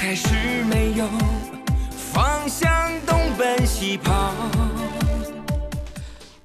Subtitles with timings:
[0.00, 0.28] 还是
[0.70, 1.08] 没有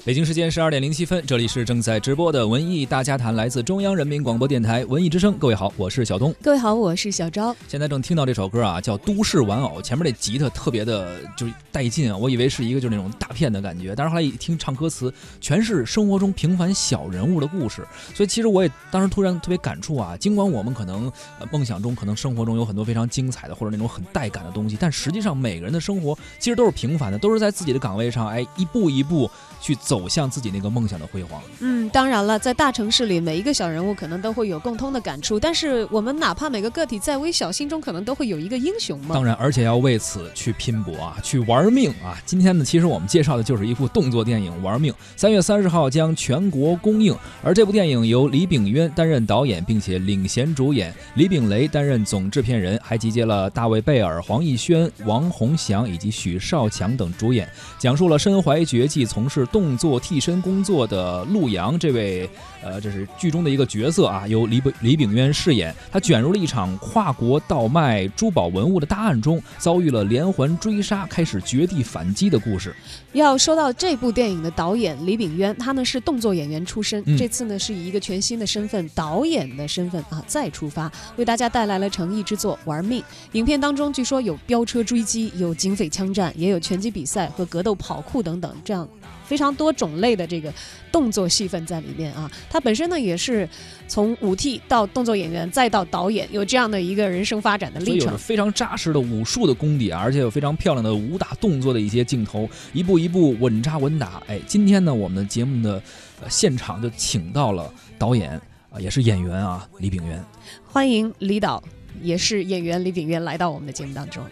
[0.06, 5.38] 北京时间十二点零七分，这里是正在直播的文艺大家谈，来自中央人民广播电台文艺之声。
[5.38, 6.36] 各位好，我是小东。
[6.42, 7.56] 各位好，我是小昭。
[7.70, 12.18] 现在正听到这首歌啊，叫《都市玩偶》，前面这吉他特别的，就是带劲啊！
[12.18, 17.88] 我以为是一个就是那种大片的感觉，但是后来一听唱歌词，全是生活中平凡小人物的故事。
[18.14, 31.41] 所以其实我也当时突然特别感触啊，尽管我们可能呃梦想中可能生活中有很多非常精彩的或者那种很带感的东西，但实际上每个人的生活其实都是平凡的，都是在自己的岗位上，哎，一步一步去走向自己那个梦想的辉煌。
[31.59, 39.14] 嗯，当然了，在大城市里，每一个小人物可能都会有共通的感触，但是我们哪怕每个个体再微小，心中可能都会有一个英雄梦。
[39.14, 42.17] 当然，而且要为此去拼搏啊，去玩命啊！
[42.25, 47.16] 今天呢，其实我们介绍的就是一部动作电影《玩命》，三月三十号将全国公映。
[47.44, 62.30] 而这部电影由李炳渊担任导演，并且领衔主演，李炳雷担任总制片人，还集结了大卫·贝尔、黄奕轩、王洪祥以及许绍强等主演，讲述了身怀绝技、从事动作做替身工作的陆阳这位，
[62.64, 65.76] 呃，这是剧中的一个角色啊，由李炳李炳渊饰演。
[65.92, 72.73] 他卷入了一场跨国倒卖珠宝文物的大案中，遭遇了连环追杀，开始绝地反击的故事。
[73.11, 83.02] 要说到这部电影的导演李炳渊，他呢是动作演员出身，这次呢是以一个全新的身份，导演的身份啊再出发，为大家带来了诚意之作《玩命》。
[83.33, 88.88] 影片当中据说有飙车追击，有警匪枪战，也有拳击比赛和格斗跑酷等等，这样
[89.33, 90.54] 非常多种类的这个
[90.92, 92.32] 动作戏份在里面啊。
[92.52, 93.49] 他本身呢也是
[93.88, 97.94] 从武替到动作演员，再到导演，有这样的一个人生发展的历程。
[97.94, 104.21] 所以有着非常扎实的武术的功底啊，而且有非常漂亮的武打动作的一些镜头，一步一步稳扎稳打。
[104.27, 105.82] 哎，今天呢，我们的节目的
[106.21, 108.39] 呃现场就请到了导演
[108.70, 110.23] 啊、也是演员啊，李炳渊。
[110.64, 111.64] 欢迎李导，
[112.04, 114.23] 也是演员李炳渊来到我们的节目当中。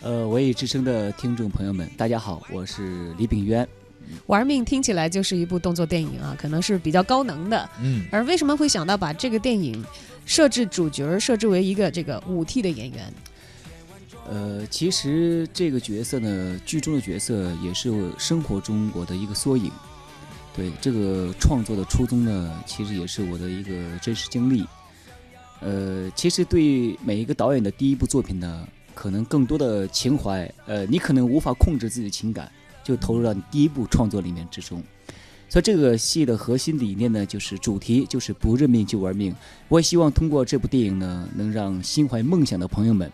[0.00, 3.68] 呃，文艺之声的听众朋友们，大家好，我是李炳渊。
[4.26, 7.68] 玩命听起来就是一部动作电影啊，可能是比较高能的。
[7.80, 9.84] 嗯，而为什么会想到把这个电影
[10.24, 13.12] 设置主角儿设置为一个这个武替的演员？
[14.28, 19.70] 呃，其实这个角色呢，剧中的角色也是生活中我的一个缩影。
[20.54, 24.64] 对这个创作的初衷呢，其实也是我的一个真实经历。
[25.60, 32.50] 呃，其实对每一个导演的第一部作品呢，可能更多的情怀，呃，你可能无法控制自己的情感，
[32.82, 34.82] 就投入到你第一部创作里面之中。
[35.48, 39.34] 所以这个戏的核心理念呢，就是主题就是不认命就玩命。
[39.68, 43.12] 我也希望通过这部电影呢，能让心怀梦想的朋友们，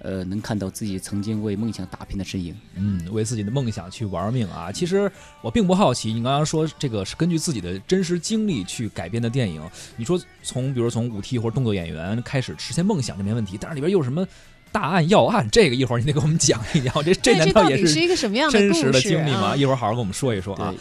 [0.00, 2.52] 呃，能看到自己曾经为梦想打拼的身影。
[2.74, 4.72] 嗯，为自己的梦想去玩命啊！
[4.72, 5.08] 其实
[5.40, 9.62] 我并不好奇，你刚刚说这个是根据自己的真实经历去改编的电影，
[9.96, 14.26] 你说从比如从武替或者动作演员开始实现梦想这没问题，但是里边又有什么
[14.72, 15.46] 大案要案？
[15.50, 19.48] 这个一会儿你得给我们讲一讲， 这这难道也是一个什么样的真实的经历吗？
[19.48, 20.74] 啊一会儿好好跟我们说一说啊。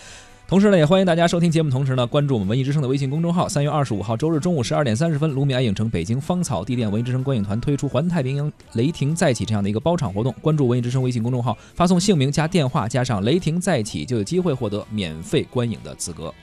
[0.50, 3.50] 同时呢，也欢迎大家收听节目，同时呢，关注我们文艺之声的微信公众号。
[3.50, 10.34] 三月二十五号周日中午十二点三十分，卢米埃影城北京芳草地店文艺之声观影团推出《环太平洋雷霆再起》这样的一个包场活动。
[10.42, 16.34] 关注文艺之声微信公众号，发送姓名加电话加上“雷霆再起”，就有机会获得免费观影的资格。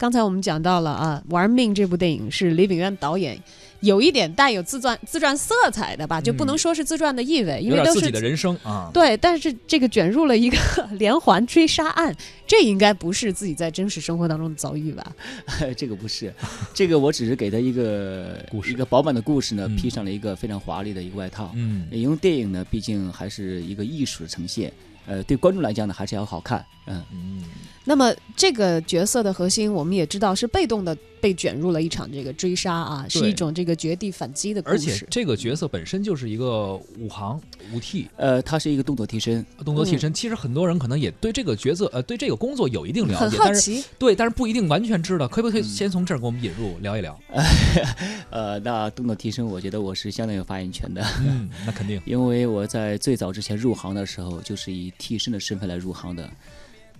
[0.00, 3.38] 刚才我们讲到了啊，《玩命》这部电影是李炳渊导演，
[3.80, 8.90] 有一点带有自传自传色彩的吧，就不能说是自传的意味，因为都是自己的人生啊。
[8.94, 10.56] 对，但是这个卷入了一个
[10.98, 12.16] 连环追杀案，
[12.46, 15.12] 这应该不是自己在真实生活当中的遭遇吧？
[15.76, 16.32] 这个不是，
[16.72, 21.52] 这个我只是给他一个 故事一个饱满的故事呢，嗯披上了一个非常华丽的一个外套。
[21.54, 24.72] 嗯，因为电影呢，毕竟还是一个艺术的呈现，
[25.06, 26.64] 呃，对观众来讲呢，还是要好看。
[26.86, 27.42] 嗯，嗯，
[27.84, 34.96] 那么这个角色的核心，我们也知道是被动的被卷入了一场这个追杀啊，是一种这个绝地反击的故而且。
[35.10, 37.40] 这个角色本身就是一个武行
[37.72, 40.12] 武替呃，他是一个动作替身，动作替身。
[40.12, 45.28] 其实很多人可能也对这个角色呃对这个工作有一定了很解，但是好奇，对，但是不一定完全知道。
[45.28, 47.18] 可不可以嗯先从这儿给我们引入聊一聊？
[48.30, 52.00] 呃，那动作替身，我觉得我是相当有发言权的，嗯，那肯定。
[52.06, 56.28] 因为我在最早之前入行的时候，就是以替身的身份来入行的。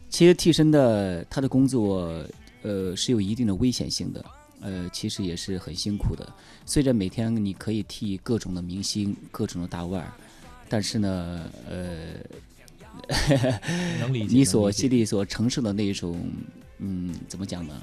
[0.08, 2.12] 其实替身的他的工作，
[2.62, 4.24] 呃，是有一定的危险性的，
[4.60, 6.26] 呃，其实也是很辛苦的。
[6.66, 10.12] 虽然每天你可以替各种的明星、各种的大腕儿，
[10.68, 12.14] 但是呢，呃，
[14.00, 14.34] 能理解。
[14.36, 16.20] 你所心里所承受的那一种，
[16.78, 17.74] 嗯，怎么讲呢？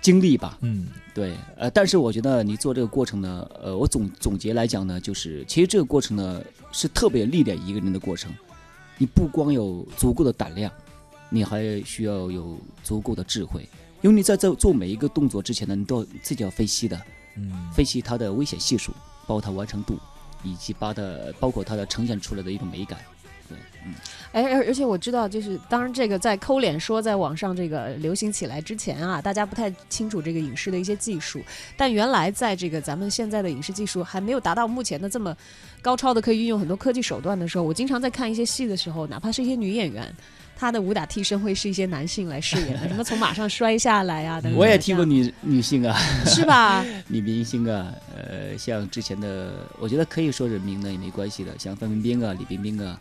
[0.00, 6.42] 经历吧，嗯对，呃，但是我觉得你做这个过程呢，呃，我总总结来讲呢，就是其实这个过程呢
[6.72, 8.32] 是特别历练一个人的过程。
[8.96, 10.72] 你不光有足够的胆量，
[11.28, 13.68] 你还需要有足够的智慧，
[14.00, 17.00] 因为你在做做每一个动作之前呢，你都要自己要分析的，
[17.36, 18.92] 嗯分析它的危险系数，
[19.26, 19.98] 包括它完成度，
[20.42, 22.98] 以及它的包括它的呈现出来的一种美感。
[23.48, 23.94] 对，嗯，
[24.32, 31.40] 哎，而而且我知道，就是当然这个在抠脸说在网上这个流行起来之前啊，大家不太清楚这个影视的一些技术，
[31.76, 35.36] 但原来在这个咱们现在的影视技术还没有达到目前的这么
[35.82, 40.14] 高超的可以运用很多科技手段的时候，我经常在看一些戏的时候，哪怕是一些女演员。
[40.60, 44.60] 她的武打替身会是一些男性来饰演的， 什么从马上摔下来啊、等等。
[44.60, 46.84] 我也听过，女女性啊， 是吧？
[47.08, 53.00] 女明星啊，呃，像之前的，我觉得可以说人名呢也没关系的，像范冰冰啊、李冰冰啊，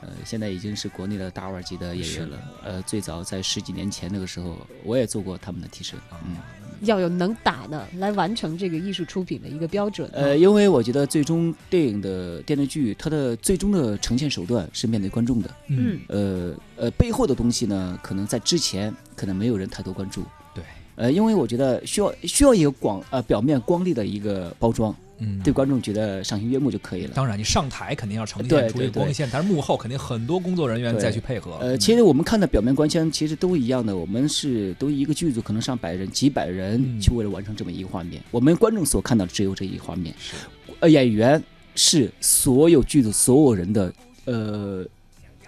[0.00, 2.38] 呃，现在已经是国内的大腕级的演员了。
[2.64, 5.98] 呃，最早在十几年前那个时候，我也做过他们的替身。
[6.26, 6.36] 嗯，
[6.84, 10.14] 要有能打的来完成这个艺术出品的一个标准啊。
[10.14, 15.50] 呃，因为我觉得最终电影的电视剧，它的最终的呈现手段是面对观众的。
[15.68, 20.22] 嗯，呃呃，背后的东西呢，可能在之前可能没有人太多关注。
[20.54, 20.64] 对。
[20.96, 27.12] 呃，因为我觉得需要需要一个广呃表面光丽的一个包装，嗯，对观众觉得赏心悦目就可以了。
[27.14, 31.58] 当然，你上台肯定要呈对现出一个光线，但是幕后肯定很多工作人员再去配合。
[31.60, 40.14] 呃，其实我们看到表面光鲜其实都一样的，我们是都一个剧组可能上百人、几百人嗯去为了完成这么一个画面，我们观众所看到的只有这一画面。
[40.18, 40.34] 是
[40.80, 41.42] 呃，演员
[41.74, 43.92] 是所有剧组所有人的
[44.26, 44.84] 呃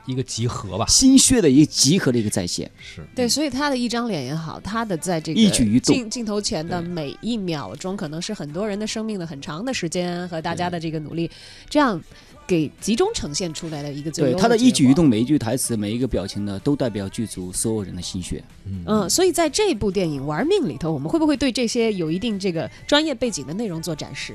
[0.07, 0.85] 一个集合吧。
[0.89, 2.71] 心血的一个集合的一个再现。
[2.79, 11.31] 是，对，所以他的一张脸也好，他的在这个一举一动镜镜头前的每一秒钟，可能是很多人的生命的很长的时间和大家的这个努力，
[11.69, 12.01] 这样
[12.47, 14.95] 给集中呈现出来的一个最对他的一举一。
[14.95, 18.43] 动、每一句台词、每一个表情呢，都代表剧组所有人的心血。
[18.65, 24.35] 嗯嗯，所以在这部电影《玩命》里头，我们会不会对这些有一定这个专业背景的内容做展示？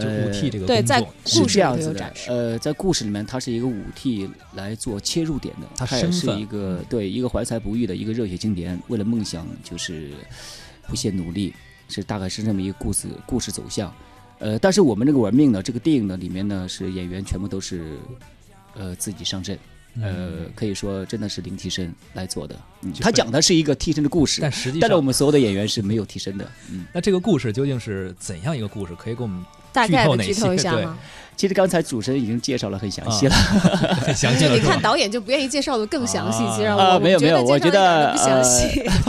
[0.00, 10.10] 就武替这个对在工作，是故事里头这样子的有展示，呃，在故事里面，它是一个武替来做切入点的，他它也是一个对一个怀才不遇的一个热血青年，为了梦想就是
[10.86, 11.52] 不懈努力，
[11.88, 13.92] 是大概是这么一个故事故事走向。
[14.38, 17.96] 呃，但是我们这个玩命呢，这个电影呢里面呢是演员全部都是
[18.74, 19.58] 呃自己上阵，
[19.98, 22.54] 呃嗯，可以说真的是零替身来做的。
[22.82, 26.46] 嗯，他讲的是一个替身的故事，但实际但是我，们所有的演员是没有替身的。
[26.70, 28.94] 嗯，那这个故事究竟是怎样一个故事？
[28.94, 29.42] 可以给我们
[29.76, 30.96] 大概的剧透一下吗？
[31.36, 33.34] 其实刚才主持人已经介绍了很详细了。
[34.00, 38.10] 很详细就了，你看导演就不愿意介绍的更详细，啊其实我啊，没有没有，我觉觉得。
[38.12, 38.42] 呃，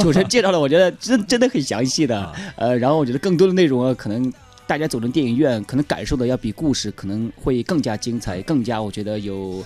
[0.03, 2.20] 主持人介绍的，我觉得真真的很详细的。
[2.20, 4.34] 啊呃，然后我觉得更多的内容啊，可能
[4.68, 9.64] 大家走进电影院，可能感受的要比故事可能会更加精彩，更加我觉得有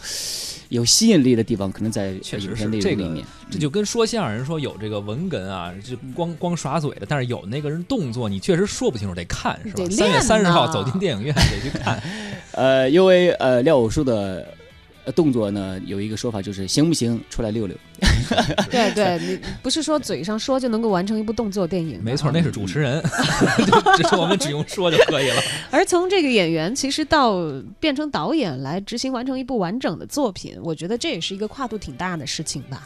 [0.70, 3.26] 有吸引力的地方，可能在确实影片内是这个容里面。
[3.50, 9.84] 这就跟说相声人说有这个文哏啊，就光光耍嘴的，但是有那个人动作，你确实说不清楚，得看是吧？
[9.90, 12.02] 三月三十号走进电影院得去看，
[12.54, 14.56] 呃，因为呃廖武术的。
[15.06, 17.76] 呃动作呢，有一个说法就是行不行，出来溜溜。
[18.70, 23.02] 对对，你不是说嘴上说就能够完成一部动作电影，没错，那是主持人，
[23.98, 25.42] 只是我们只用说就可以了。
[25.72, 27.42] 而从这个演员，其实到
[27.80, 32.84] 变成导演来执行完成一部完整的作品，我觉得这也是一个跨度挺大的事情吧。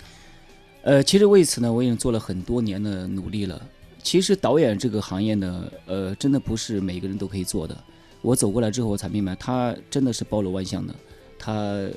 [0.84, 3.62] 呃，其实为此呢，我已经做了很多年的努力了。
[4.04, 7.76] 其实导演这个行业呢，呃，真的不是每个人都可以做的。
[8.22, 10.94] 我走过来之后，我才明白，它真的是包罗万象的。
[11.46, 11.88] 它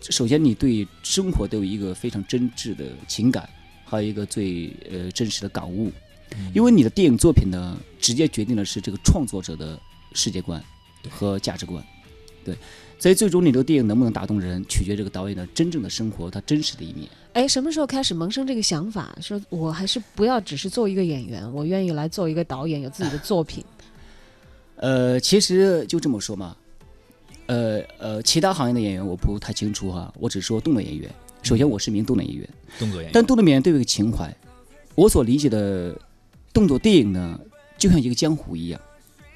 [0.00, 3.46] 首先你对生活都有一个非常真挚的情感，
[3.84, 5.92] 还有一个最呃真实的感悟。
[6.54, 9.78] 因为你的电影作品呢，直接决定的是这个创作者的
[10.14, 10.62] 世界观
[11.10, 11.84] 和价值观。
[12.42, 12.56] 对，
[12.98, 17.06] 所以最终你这个电影能不能打动人，取决这个导演的真正的生活，他真实的一面。
[17.34, 19.14] 哎，什么时候开始萌生这个想法？
[19.20, 23.62] 说我还是不要只是做一个演员，我愿意来做一个导演，有自己的作品。
[24.76, 26.56] 呃，其实就这么说嘛，
[27.52, 31.10] 呃呃，其他行业的演员我不太清楚哈，我只说动作演员。
[31.42, 34.34] 首先，我是名动作演员，动作演员，但动作演员都有一个情怀。
[34.94, 35.94] 我所理解的
[36.50, 37.38] 动作电影呢，
[37.76, 38.80] 就像一个江湖一样，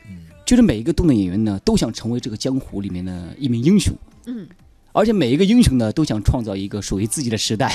[0.08, 3.94] 嗯就是每一个动作演员呢，都想成为这个江湖里面的一名英雄，
[4.25, 4.49] 嗯，
[4.92, 7.70] 而且每一个英雄呢，都想创造一个属于自己的时代。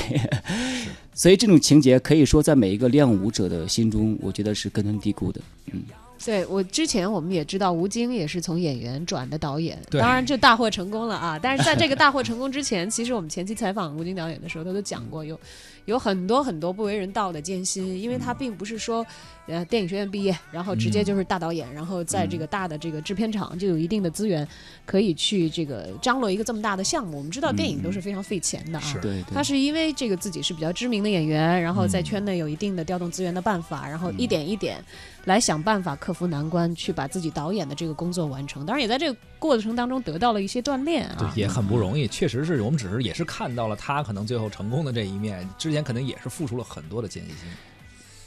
[1.13, 5.39] 所以这种情节可以说在每一个练武者的心中，我觉得是根深蒂固的。
[5.71, 5.83] 嗯，
[6.25, 11.39] 对我之前我们也知道，吴京也是从演员转的导演，当然这大获成功了啊！
[11.41, 15.39] 但是在这个 大获成功之前，其实我们前期采访吴京导演的时候，他都讲过有
[15.85, 19.05] 有很多很多不为人道的艰辛，因为他并不是说
[19.51, 24.47] 呃电影学院毕业，然后直接就是大导演，然后在这个大的这个制片厂就有一定的资源
[24.85, 27.17] 可以去这个张罗一个这么大的项目。
[27.17, 34.83] 我们知道电影都是非常费钱的啊，是对对他是因为这个自己是比较知名的演员，然后在嗯圈内有一定的调动资源的办法，然后嗯一点一点
[35.25, 38.65] 来想办法克服难关，去把自己导演的这个工作完成。
[38.65, 41.17] 当然，也在这个过程当中得到了一些锻炼啊，。
[41.19, 47.35] 对也很不容易，确实是我们只是也是看到了他可能最后成功的这一面，之前可能也是付出了很多的艰辛。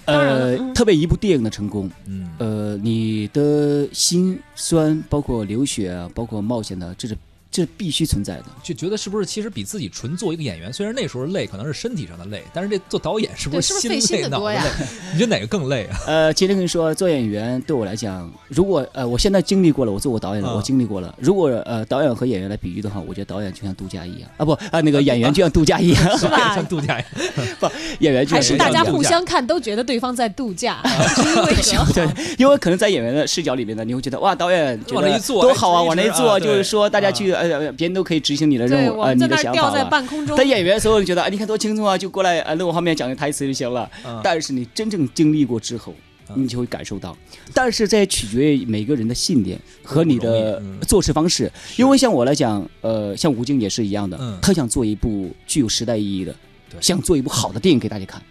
[0.07, 0.75] 呃，嗯。
[0.75, 7.17] 特别一部电影的成功，嗯，呃，你的辛酸，包括流血啊，包括冒险的，这是
[7.55, 8.47] 这必须存在的。
[8.65, 14.87] 就觉得是不是其实比自己纯做一个演员，虽然那时候累可能是身体上的累，但是这做导演是不对是不是费心心累脑子得多呀累？
[15.13, 15.97] 你觉得哪个更累啊？
[16.09, 21.15] 呃，其实跟你说，做演员对我来讲，如果呃，我现在经历过了，我做过导演了，嗯我经历过了。
[21.21, 27.45] 如果呃，导演和演员来比喻的话，我觉得导演就像度假一样啊，不啊，那个演员就像度假一样，是吧像度假一样。
[27.61, 27.71] 不
[28.01, 30.83] 演员就是大家互相看都觉得对方在度假，
[31.15, 39.69] 是因为隔阂对，因为可能在演员的视角里面呢，你会觉得哇，导演往那一坐多好啊，哎往那一坐，就是说大家去呃，别人都可以执行你的任，务啊，你的想法了。
[39.69, 40.45] 儿吊在半空中在。
[40.45, 43.91] 演员的时候，你觉得啊，你看多轻松啊，就过来啊，那我后面讲个台词就行了。
[44.05, 45.95] 嗯但是你真正经历过之后，
[46.29, 47.17] 嗯你就会感受到。
[47.53, 51.51] 但是这取决于每个人的信念和你的做事方式。
[51.77, 56.35] 因为像我来讲，呃，像吴京也是一样的，嗯他想做一部具有时代意义的，
[56.81, 58.23] 想做一部好的电影给大家看，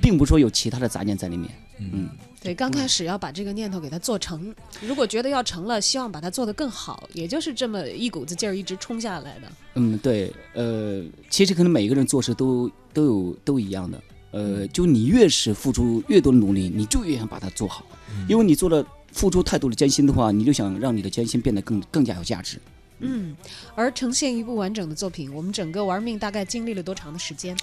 [0.00, 1.50] 并不是说有其他的杂念在里面。
[1.78, 2.08] 嗯，
[2.40, 9.52] 对，刚开始要把这个念头给它做成，如果觉得要成了，希望把它做得更好，也就是这么一股子劲儿一直冲下来的。
[9.74, 17.84] 嗯，对，呃，其实可能每一个人做事都都有都一样的，呃，就你越是付出越多的努力，你就越想把它做好，
[18.28, 22.58] 因为你做了付出太多的艰辛的话，你就想让你的艰辛变得更更加有价值。
[23.00, 23.36] 嗯，
[23.74, 27.56] 而呈现一部完整的作品，我们整个玩命大概经历了多长的时间？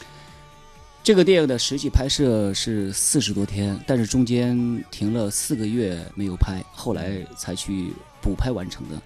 [1.05, 7.93] 这个电影的实际拍摄是四十多天，但是中间停了四个月没有拍，后来才去
[8.23, 8.99] 补拍完成的。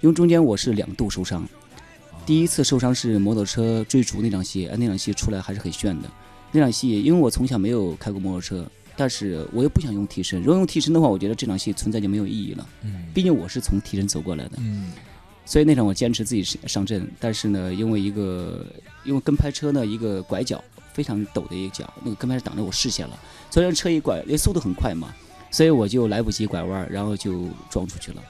[0.00, 1.48] 因为中间我是两度受伤，
[2.26, 6.10] 第一次受伤是摩托车追逐那场戏，哎，那场戏出来还是很炫的。
[6.50, 10.40] 那场戏，因为我从小没有开过摩托车，但是我又不想用替身。
[10.40, 12.68] 如果用替身的话，我觉得这场戏存在就没有意义了。
[12.82, 14.54] 嗯毕竟我是从替身走过来的。
[14.58, 14.90] 嗯
[15.46, 18.66] 所以那场我坚持自己上上阵，但是呢，因为一个
[19.04, 23.18] 因为跟拍车呢一个拐角非常陡的一个角，那个跟拍车挡着我视线了，
[23.50, 25.14] 所以车一拐，因为速度很快嘛，
[25.50, 28.22] 所以我就来不及拐弯，然后就撞出去了。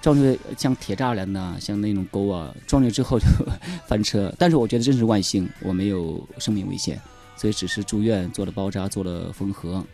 [0.00, 3.26] 撞出去像铁栅栏呐、像那种沟啊，撞进去之后就
[3.86, 4.34] 翻车。
[4.36, 7.00] 但是我觉得真是万幸，我没有生命危险，
[7.36, 9.84] 所以只是住院做了包扎，做了缝合。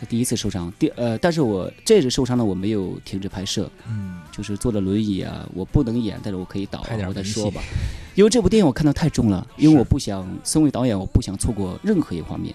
[0.00, 7.60] 这第一次受伤，第呃，但是我这次受伤呢，我没有停止拍摄，嗯，就是坐着轮椅啊，我不能演，但是我可以导、我再说吧。
[8.14, 12.54] 因为这部电影我看的太重了，因为我不想，身为导演，我不想错过任何一个画面。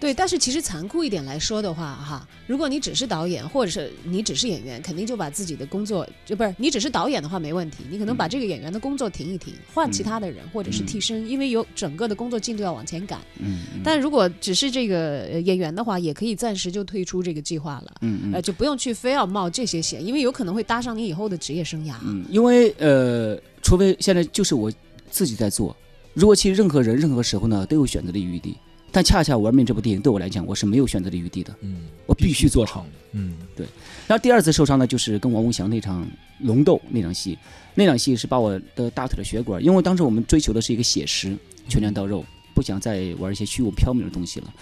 [0.00, 13.18] 对，但是其实残酷一点来说的话，哈，如果你只是导演，或者是你只是演员，肯定就把自己的工作，就不是你只是导演的话没问题，你可能把这个演员的工作停一停，换其他的人，或者是替身，因为有整个的工作进度要往前赶。
[13.38, 17.94] 嗯，嗯但如果只是这个呃演员的话，也可以暂时就退出这个计划了。
[18.00, 21.94] 嗯嗯呃，就不用去非要冒这些险，因为有可能会搭上你以后的职业生涯。
[22.04, 24.72] 嗯，因为呃，除非现在就是我
[25.10, 25.76] 自己在做，
[26.14, 28.56] 如果其实任何人任何时候呢都有选择的余地，
[28.90, 32.86] 但恰恰《玩命》这部电影对我来讲，我是没有选择的余地的，嗯，我必须做好。
[33.12, 33.66] 嗯，对
[34.06, 36.06] 然后第二次受伤呢，就是跟王文祥那场
[36.40, 37.38] 龙斗那场戏，
[37.74, 41.36] 那场戏是把我的大腿的血管，因为当时我们追求的是一个写实，
[41.68, 44.52] 拳拳到肉，不想再玩一些虚无缥缈的东西了。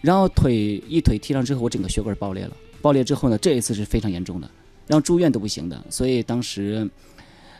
[0.00, 2.56] 然后腿一腿踢上之后，我整个血管爆裂了。
[2.80, 4.48] 爆裂之后呢，这一次是非常严重的，
[4.86, 5.84] 然后住院都不行的。
[5.90, 6.88] 所以当时，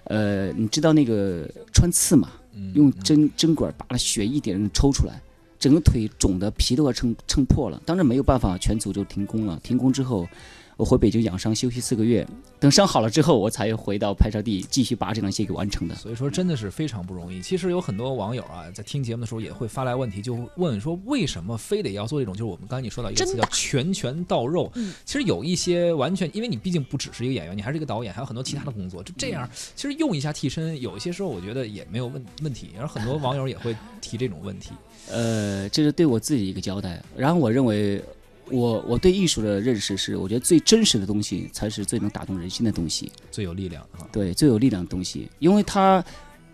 [0.05, 5.21] 呃，你知道那个穿刺嘛，嗯，用针针管把那血一点点抽出来，
[5.59, 7.81] 整个腿肿的皮都要撑撑破了。
[7.85, 9.59] 当然没有办法，全组就停工了。
[9.63, 10.29] 停工之后，
[10.77, 12.25] 我回北京养伤休息四个月，
[12.61, 15.95] 等伤好了之后，我才回到拍摄地继续把这场戏给完成的。
[15.97, 17.43] 所以说真的是非常不容易。
[17.43, 24.71] 其实有很多网友啊，在听节目的时候也会发来问题，就问说为什么非得要做这种，就是我们刚才你说到一个词叫拳拳到肉。
[24.77, 29.03] 嗯其实有一些完全，因为你毕竟不只是一个演员，你还是一个导演，还有很多其他的工作。
[29.03, 32.71] 就这样，其实用一下替身，有一些时候我觉得也没有问问题。
[32.79, 34.71] 而很多网友也会提这种问题。
[35.11, 37.03] 呃，这是对我自己一个交代。
[37.17, 38.03] 然后我认为，
[38.51, 43.11] 我我对艺术的认识是，我觉得最真实的东西才是最能打动人心的东西。
[43.31, 44.07] 最有力量啊！
[44.13, 46.05] 对，最有力量的东西，因为它，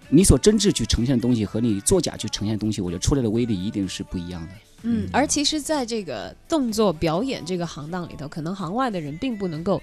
[0.09, 4.53] 你所真挚去呈现的东西和你作假去呈现的东西，我觉得出来的威力一定是不一样的。
[4.83, 9.81] 嗯，而其实，在这个动作表演这个行当里头，可能行外的人并不能够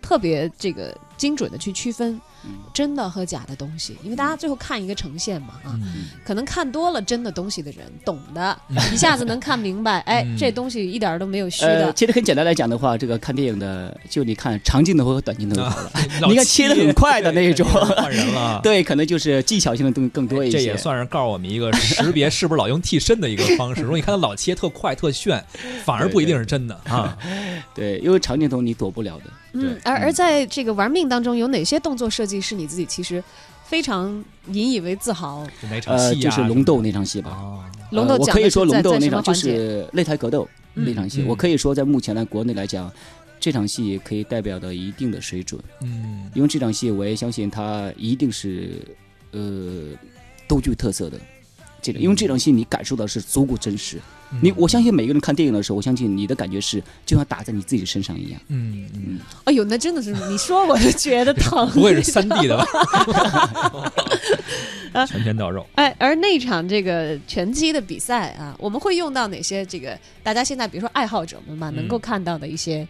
[0.00, 5.78] 特别这个精准的去区分嗯真的和假的东西，因为大家最后看一个呈现嘛啊。
[5.82, 11.92] 嗯可能看多了真的东西的人，懂的，嗯一下子能看明白， 哎，嗯这东西一点儿都没有虚呃，的。
[11.92, 15.90] 其实很简单来讲的话，这个看电影的，就你看长镜头和短镜头就好了。
[16.20, 18.60] 老你看切的很快的那种换人了。
[18.64, 20.58] 对，可能就是技巧性的更更多一些。
[20.58, 23.82] 这也算是告诉我们一个识别是不是老用替身的一个方式。
[23.82, 25.44] 如果你看他老切特快特炫，
[25.84, 27.18] 反而不一定是真的啊。
[27.74, 29.24] 对，因为长镜头你躲不了的。
[29.52, 33.22] 嗯，而而在这个玩命当中，有哪些动作设计是你自己其实
[33.64, 35.46] 非常引以为自豪？
[35.60, 36.30] 就哪场呃，戏呀？
[36.30, 37.30] 就是龙斗那场戏吧。
[37.30, 39.34] 哦，龙斗呃我可以说龙斗那场就？
[39.34, 42.92] 是擂台格斗嗯那场戏，嗯我可以说在目前的国内来讲，
[43.40, 48.80] 这场戏可以代表的一定的水准，嗯因为这场戏我也相信它一定是
[49.32, 49.88] 呃
[50.46, 51.18] 都具特色的。
[51.82, 53.98] 这个，因为这场戏你感受到是足够真实，
[54.40, 58.40] 你我相信每个人看电影的时候，我相信你的感觉是就像打在你自己身上一样。
[58.48, 61.68] 嗯嗯，哎呦，那真的是你说我就觉得疼。
[61.74, 62.64] 不会是三 D 的吧？
[65.06, 65.66] 拳拳到肉。
[65.74, 72.86] 哎，而那场这个拳击的比赛啊，我们会用到哪些这个大家现在比如说爱好者们嘛，嗯能够看到的一些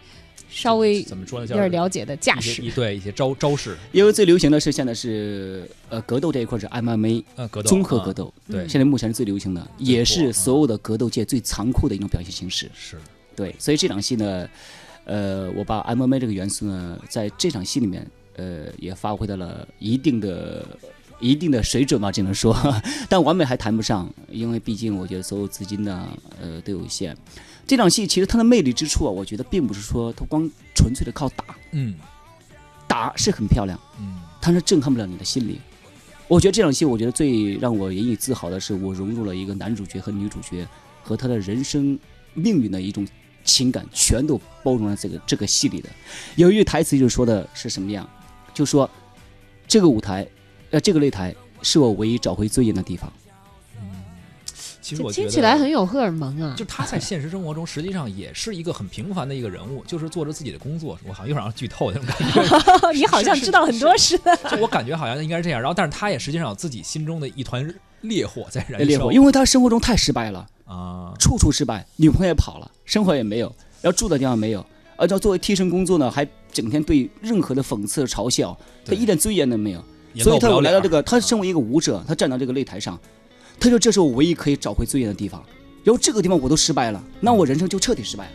[0.51, 1.47] 稍微怎么说呢？
[1.47, 2.61] 叫有点了解的架势？
[2.61, 12.69] 一对一些招招式，因为最流行的是现在是呃格斗这一块是 MMA 呃，格斗综合格斗斗，对现在目前是最流行的，也是所有的格斗界最残酷的一种表现形式。
[12.75, 12.97] 是
[13.33, 14.47] 对，所以这场戏呢，
[15.05, 18.05] 呃，我把 MMA 这个元素呢，在这场戏里面，
[18.35, 20.65] 呃，也发挥到了一定的、
[21.21, 22.53] 一定的水准吧，只能说，
[23.07, 26.09] 但完美还谈不上，因为毕竟我觉得所有资金呢，
[26.41, 27.15] 呃，都有限。
[27.67, 31.95] 这场戏其实它的魅力之处啊，我觉得并不是说它光纯粹的靠打，嗯
[32.87, 35.57] 打是很漂亮，嗯但是震撼不了你的心灵。
[36.27, 40.67] 我觉得这场戏，我觉得最让我引以自豪的是，我融入了一个男主角和女主角
[41.03, 41.97] 和他的人生
[42.33, 43.07] 命运的一种
[43.43, 45.89] 情感，全都包容在这个这个戏里的。
[46.35, 48.09] 有一句台词就是说的是什么样，
[48.53, 48.89] 就说
[49.67, 50.27] 这个舞台，
[50.69, 53.11] 呃，这个擂台是我唯一找回尊严的地方。
[54.81, 56.55] 嗯，其实我觉得听起来很有荷尔蒙啊！
[56.57, 60.97] 就他在现实生活中，实际上也是一个很平凡的一个人物，就是做着自己的工作。
[61.07, 64.35] 我好像又想让剧透那种感觉， 你好像知道很多似的。
[64.49, 65.61] 就我感觉好像应该是这样。
[65.61, 68.85] 然后，但是他也实际上有自己心中的一团烈火在燃烧。
[68.85, 74.65] 烈火，因为他生活中太失败了，啊，处处失败，女朋友也跑了，生活也没有，然后住的地方没有，
[74.95, 79.83] 而且作为替身工作呢，还整天对任何的讽刺嘲笑，他一点尊严都没有。
[80.15, 82.99] 所以他来到这个，他啊身为一个舞者，他站到这个擂台上，
[83.61, 85.41] 他说这是我唯一可以找回尊严的地方。
[85.83, 88.31] 然后这个地方我都失败了，那我人生就彻底失败了。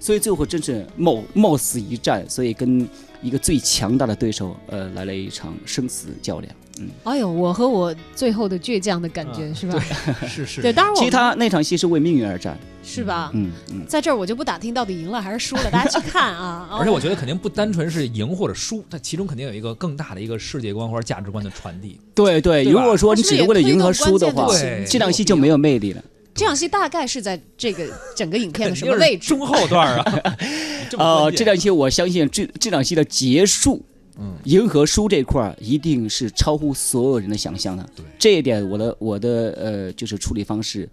[0.00, 2.88] 所以最后真是冒冒死一战，所以跟
[3.22, 6.54] 一个最强大的对手，呃，来了一场生死较量。
[6.80, 9.80] 嗯，哎呦，我和我最后的倔强的感觉、啊是吧？
[10.28, 12.58] 是是，对，当然我们其实他那场戏是为命运而战。
[12.86, 13.30] 是吧？
[13.32, 16.68] 嗯嗯，在这儿我就不打听到底赢了还是输了， 大家去看啊。
[16.70, 21.98] 而且我觉得肯定不单纯是赢或者输，它其中肯定有一个更大的一个世界观或者价值观的传递。
[22.14, 24.46] 对对，对如果说你只是为了赢和输的话
[24.86, 26.04] 这场戏就没有魅力了。
[26.34, 29.28] 这场戏大概是在这个整个影片的什么位置？
[29.28, 30.36] 中后段啊，
[30.98, 33.82] 呃，这场戏我相信这这场戏的结束，
[34.18, 37.88] 嗯银河书这块儿一定是超乎所有人的想象的。
[37.96, 40.88] 对这一点，我的我的呃就是处理方式，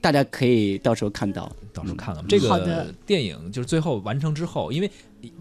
[0.00, 1.50] 大家可以到时候看到。
[1.72, 4.88] 到时候看看这个好的电影，就是最后完成之后，因为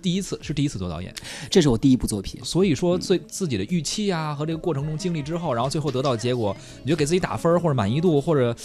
[0.01, 1.13] 第一次是第一次做导演，
[1.47, 2.43] 这是我第一部作品。
[2.43, 8.55] 所以说最自己的预期啊和这个过程中经历之后，然后最后得到的结果，你就给自己打分儿或者满意度或者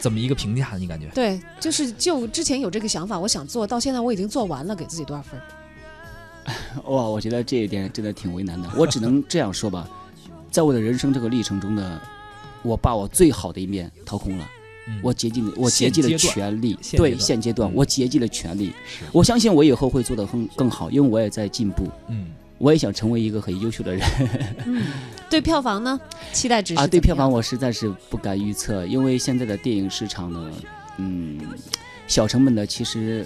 [0.00, 0.72] 怎么一个评价？
[0.76, 1.06] 你感觉？
[1.14, 5.40] 对，就是就之前有这个想法，我想做到现在我已经做完了，给自己多少分？
[6.84, 8.68] 哇，我觉得这一点真的挺为难的。
[8.76, 9.88] 我只能这样说吧，
[10.50, 12.00] 在我的人生这个历程中呢，
[12.62, 14.44] 我把我最好的一面掏空了。
[14.88, 18.72] 嗯我竭尽，我竭尽了全力，对现阶段我竭尽了全力。
[19.12, 22.26] 我相信我以后会做得更更好，因为我也在进步，嗯，
[22.58, 24.04] 我也想成为一个很优秀的人
[24.66, 24.82] 嗯，
[25.30, 26.00] 对票房呢，
[26.32, 26.86] 期待值是啊。
[26.88, 30.50] 对票房我实在是不敢预测，因为现在的电影市场呢，
[30.96, 31.38] 嗯，
[32.08, 33.24] 小成本的其实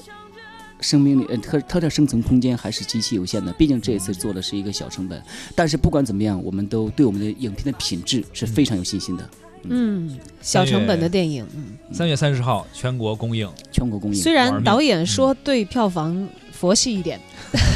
[0.81, 3.53] 生命力，呃，它它的生存空间还是极其有限的。
[3.55, 5.23] 毕竟这一次做的是一个小成本，
[5.55, 9.31] 但是不管怎么样，我们都对我们的影片的品质是非常有信心的。
[9.69, 17.19] 嗯，小成本的电影，嗯，三月三十号全国公映，全国公映，虽然导演说对票房佛系一点，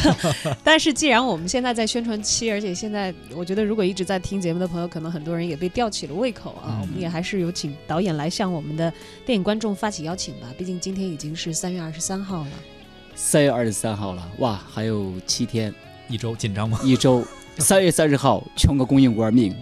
[0.62, 6.78] 但是既然我们现在在宣传期，而且现在我觉得如果一直在听节目的朋友，可能很多人也被吊起了胃口啊。
[6.78, 8.92] 嗯我们也还是有请导演来向我们的
[9.26, 12.50] 电影观众发起邀请吧，毕竟今天已经是三月二十三号了。
[13.22, 15.72] 三月二十三号了，哇，还有七天，
[16.08, 16.80] 一周紧张吗？
[16.82, 17.22] 一周，
[17.58, 19.52] 三月三十号全国公映《玩命》。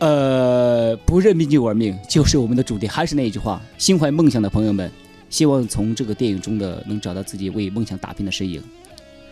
[0.00, 2.86] 呃，不认命就玩命，就是我们的主题。
[2.86, 4.92] 还是那一句话，心怀梦想的朋友们，
[5.30, 8.62] 希望从这个电影中的能找到自己为梦想打拼的身影，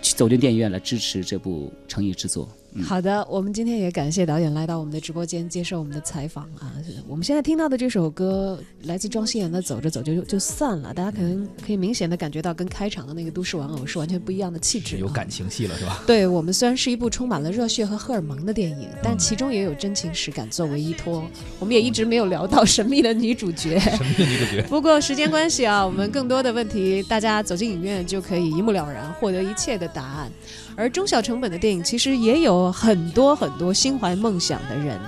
[0.01, 2.49] 去走进电影院来支持这部诚意之作。
[2.77, 6.75] 嗯好的，我们今天也感谢导演来到我们的直播间接受我们的采访啊。
[7.07, 14.99] 我们现在听到的这首歌来自庄心妍的《走着走着就就散了》，大家可能可以明显的感觉到跟开场的那个《都市玩偶》是完全不一样的气质、啊。
[14.99, 16.03] 有感情戏了是吧？
[16.05, 21.25] 对我们虽然是一部充满了热血和荷尔蒙的电影，但其中也有真情实感作为依托。
[21.61, 23.79] 我们也一直没有聊到神秘的女主角。
[23.79, 24.63] 神秘的女主角。
[24.69, 30.29] 不过时间关系啊，我们更多的问题，大家走进影院就可以一目了然，获得一切的答案。
[30.77, 34.99] 而中小成本的电影其实也有很多很多心怀梦想的人，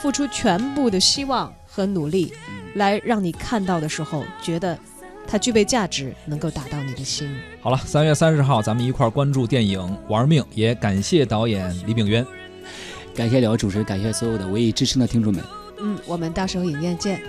[0.00, 2.32] 付出全部的希望和努力，
[2.74, 4.78] 来让你看到的时候觉得
[5.26, 7.28] 它具备价值，能够打到你的心。
[7.60, 12.26] 好了，三月三十号咱们一块儿关注电影《玩命》，也感谢导演李炳渊，
[13.14, 15.44] 感谢两位主持人，感谢所有的唯一支撑的听众们。
[15.78, 17.22] 嗯，我们到时候影院见。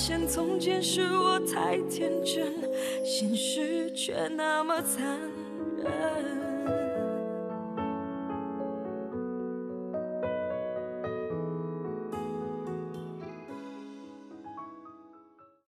[0.00, 2.54] 现从前是我太天真，
[3.04, 5.37] 现实却那么残忍。